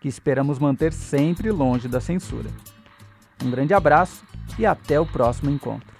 que 0.00 0.06
esperamos 0.06 0.60
manter 0.60 0.92
sempre 0.92 1.50
longe 1.50 1.88
da 1.88 2.00
censura. 2.00 2.50
Um 3.44 3.50
grande 3.50 3.74
abraço 3.74 4.24
e 4.58 4.66
até 4.66 4.98
o 4.98 5.06
próximo 5.06 5.50
encontro. 5.50 5.93